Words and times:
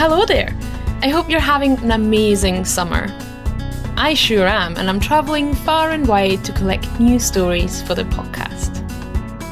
hello 0.00 0.24
there. 0.24 0.56
I 1.02 1.08
hope 1.10 1.28
you're 1.28 1.40
having 1.40 1.76
an 1.80 1.90
amazing 1.90 2.64
summer. 2.64 3.06
I 3.98 4.14
sure 4.14 4.46
am, 4.46 4.78
and 4.78 4.88
I'm 4.88 4.98
travelling 4.98 5.54
far 5.54 5.90
and 5.90 6.08
wide 6.08 6.42
to 6.46 6.52
collect 6.52 6.98
new 6.98 7.18
stories 7.18 7.82
for 7.82 7.94
the 7.94 8.04
podcast. 8.04 8.74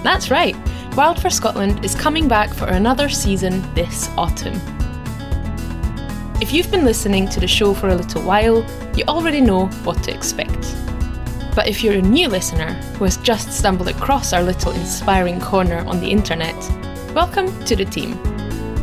That's 0.03 0.31
right, 0.31 0.57
Wild 0.97 1.21
for 1.21 1.29
Scotland 1.29 1.85
is 1.85 1.95
coming 1.95 2.29
back 2.29 2.49
for 2.49 2.65
another 2.65 3.11
season 3.11 3.63
this 3.75 4.09
autumn. 4.17 4.59
If 6.41 6.51
you've 6.55 6.71
been 6.71 6.87
listening 6.87 7.29
to 7.29 7.41
the 7.41 7.47
show 7.47 7.75
for 7.75 7.91
a 7.91 7.95
little 7.95 8.23
while, 8.23 8.65
you 8.97 9.05
already 9.07 9.43
know 9.43 9.67
what 9.85 10.03
to 10.05 10.15
expect. 10.15 10.75
But 11.55 11.69
if 11.69 11.85
you're 11.85 11.99
a 11.99 12.01
new 12.01 12.27
listener 12.27 12.73
who 12.97 13.05
has 13.05 13.19
just 13.19 13.53
stumbled 13.53 13.89
across 13.89 14.33
our 14.33 14.43
little 14.43 14.73
inspiring 14.73 15.43
corner 15.43 15.85
on 15.87 16.01
the 16.01 16.11
internet, 16.11 16.57
welcome 17.15 17.49
to 17.67 17.77
the 17.77 17.85
team. 17.85 18.19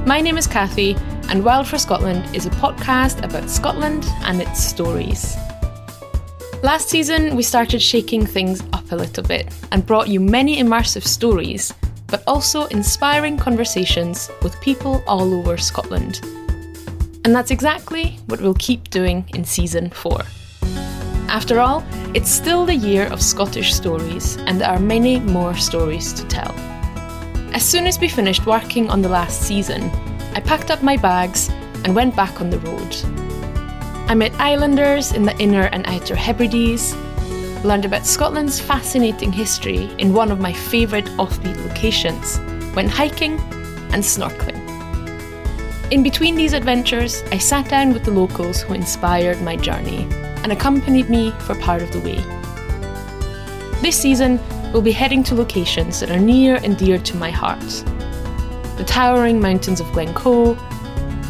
My 0.06 0.22
name 0.22 0.38
is 0.38 0.46
Kathy, 0.46 0.96
and 1.30 1.44
Wild 1.44 1.68
for 1.68 1.78
Scotland 1.78 2.36
is 2.36 2.46
a 2.46 2.52
podcast 2.52 3.24
about 3.24 3.50
Scotland 3.50 4.06
and 4.24 4.42
its 4.42 4.64
stories. 4.64 5.36
Last 6.64 6.90
season, 6.90 7.36
we 7.36 7.44
started 7.44 7.82
shaking 7.82 8.26
things 8.26 8.62
up 8.74 8.92
a 8.92 8.96
little 8.96 9.24
bit 9.24 9.54
and 9.72 9.86
brought 9.86 10.08
you 10.08 10.20
many 10.20 10.58
immersive 10.58 11.06
stories, 11.06 11.74
but 12.08 12.24
also 12.28 12.66
inspiring 12.68 13.38
conversations 13.38 14.30
with 14.42 14.60
people 14.62 15.04
all 15.08 15.34
over 15.34 15.58
Scotland. 15.58 16.22
And 17.24 17.36
that's 17.36 17.52
exactly 17.52 18.20
what 18.28 18.42
we'll 18.42 18.54
keep 18.56 18.90
doing 18.90 19.26
in 19.34 19.44
season 19.44 19.90
4. 19.90 20.22
After 21.28 21.60
all, 21.60 21.84
it's 22.14 22.30
still 22.30 22.66
the 22.66 22.76
year 22.76 23.08
of 23.08 23.22
Scottish 23.22 23.74
stories, 23.74 24.38
and 24.46 24.62
there 24.62 24.70
are 24.70 24.80
many 24.80 25.20
more 25.20 25.56
stories 25.56 26.14
to 26.14 26.24
tell. 26.28 26.54
As 27.54 27.64
soon 27.64 27.88
as 27.88 28.00
we 28.00 28.08
finished 28.08 28.46
working 28.46 28.90
on 28.90 29.02
the 29.02 29.10
last 29.10 29.42
season, 29.42 29.92
I 30.36 30.42
packed 30.42 30.70
up 30.70 30.84
my 30.84 30.98
bags 30.98 31.48
and 31.86 31.96
went 31.96 32.14
back 32.14 32.42
on 32.42 32.50
the 32.50 32.60
road. 32.60 32.94
I 34.10 34.16
met 34.16 34.34
islanders 34.34 35.14
in 35.14 35.24
the 35.24 35.36
Inner 35.38 35.68
and 35.72 35.88
Outer 35.88 36.14
Hebrides, 36.14 36.94
learned 37.64 37.86
about 37.86 38.06
Scotland's 38.06 38.60
fascinating 38.60 39.32
history 39.32 39.90
in 39.98 40.14
one 40.14 40.32
of 40.32 40.42
my 40.42 40.52
favourite 40.52 41.06
offbeat 41.18 41.56
locations, 41.66 42.38
went 42.76 42.90
hiking 42.90 43.40
and 43.94 44.04
snorkeling. 44.04 44.62
In 45.90 46.04
between 46.04 46.36
these 46.36 46.52
adventures, 46.52 47.24
I 47.32 47.38
sat 47.38 47.70
down 47.70 47.94
with 47.94 48.04
the 48.04 48.12
locals 48.12 48.62
who 48.62 48.74
inspired 48.74 49.42
my 49.42 49.56
journey 49.56 50.06
and 50.44 50.52
accompanied 50.52 51.10
me 51.10 51.32
for 51.40 51.56
part 51.56 51.82
of 51.82 51.94
the 51.94 52.02
way. 52.02 52.20
This 53.82 53.96
season, 53.96 54.42
we'll 54.74 54.82
be 54.82 54.92
heading 54.92 55.24
to 55.24 55.36
locations 55.36 56.02
that 56.02 56.12
are 56.12 56.20
near 56.20 56.58
and 56.58 56.76
dear 56.76 56.98
to 56.98 57.16
my 57.16 57.32
heart 57.32 57.86
the 58.78 58.84
towering 58.84 59.40
mountains 59.40 59.80
of 59.80 59.92
Glencoe, 59.94 60.56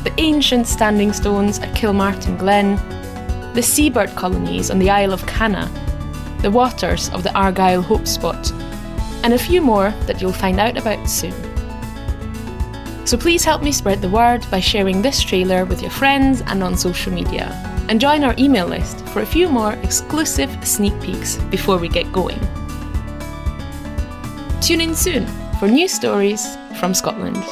the 0.03 0.13
ancient 0.17 0.67
standing 0.67 1.13
stones 1.13 1.59
at 1.59 1.75
Kilmartin 1.75 2.37
Glen, 2.37 2.75
the 3.53 3.61
seabird 3.61 4.15
colonies 4.15 4.71
on 4.71 4.79
the 4.79 4.89
Isle 4.89 5.13
of 5.13 5.25
Canna, 5.27 5.69
the 6.41 6.51
waters 6.51 7.09
of 7.09 7.23
the 7.23 7.33
Argyll 7.33 7.81
Hope 7.81 8.07
Spot, 8.07 8.51
and 9.23 9.33
a 9.33 9.39
few 9.39 9.61
more 9.61 9.91
that 10.05 10.21
you'll 10.21 10.31
find 10.31 10.59
out 10.59 10.77
about 10.77 11.07
soon. 11.07 11.33
So 13.05 13.17
please 13.17 13.45
help 13.45 13.61
me 13.61 13.71
spread 13.71 14.01
the 14.01 14.09
word 14.09 14.45
by 14.49 14.59
sharing 14.59 15.01
this 15.01 15.21
trailer 15.21 15.65
with 15.65 15.81
your 15.81 15.91
friends 15.91 16.41
and 16.47 16.63
on 16.63 16.75
social 16.75 17.13
media, 17.13 17.51
and 17.89 18.01
join 18.01 18.23
our 18.23 18.33
email 18.39 18.65
list 18.65 19.07
for 19.09 19.21
a 19.21 19.25
few 19.25 19.47
more 19.49 19.73
exclusive 19.73 20.67
sneak 20.67 20.99
peeks 21.01 21.37
before 21.51 21.77
we 21.77 21.89
get 21.89 22.11
going. 22.11 22.39
Tune 24.61 24.81
in 24.81 24.95
soon 24.95 25.27
for 25.59 25.67
new 25.67 25.87
stories 25.87 26.57
from 26.79 26.93
Scotland. 26.93 27.43